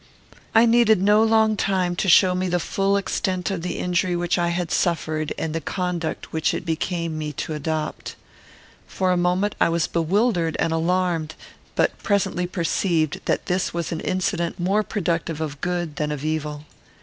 I 0.55 0.65
needed 0.65 0.99
no 0.99 1.23
long 1.23 1.55
time 1.55 1.95
to 1.97 2.09
show 2.09 2.33
me 2.33 2.47
the 2.49 2.59
full 2.59 2.97
extent 2.97 3.51
of 3.51 3.61
the 3.61 3.77
injury 3.77 4.15
which 4.15 4.39
I 4.39 4.47
had 4.47 4.71
suffered 4.71 5.31
and 5.37 5.53
the 5.53 5.61
conduct 5.61 6.33
which 6.33 6.55
it 6.55 6.65
became 6.65 7.19
me 7.19 7.31
to 7.33 7.53
adopt. 7.53 8.15
For 8.87 9.11
a 9.11 9.15
moment 9.15 9.53
I 9.61 9.69
was 9.69 9.85
bewildered 9.85 10.55
and 10.57 10.73
alarmed, 10.73 11.35
but 11.75 11.95
presently 12.01 12.47
perceived 12.47 13.21
that 13.25 13.45
this 13.45 13.75
was 13.75 13.91
an 13.91 13.99
incident 13.99 14.59
more 14.59 14.81
productive 14.81 15.39
of 15.39 15.61
good 15.61 15.97
than 15.97 16.11
of 16.11 16.25
evil. 16.25 16.65